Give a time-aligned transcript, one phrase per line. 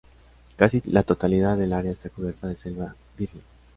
[0.55, 3.41] Casi la totalidad del área está cubierta de selva virgen.